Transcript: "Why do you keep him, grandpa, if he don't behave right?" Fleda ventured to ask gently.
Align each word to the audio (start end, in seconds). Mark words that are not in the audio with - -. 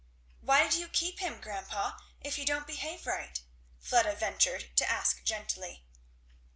"Why 0.39 0.67
do 0.67 0.79
you 0.79 0.87
keep 0.87 1.19
him, 1.19 1.39
grandpa, 1.39 1.99
if 2.21 2.37
he 2.37 2.43
don't 2.43 2.65
behave 2.65 3.05
right?" 3.05 3.39
Fleda 3.79 4.15
ventured 4.15 4.75
to 4.77 4.89
ask 4.89 5.23
gently. 5.23 5.85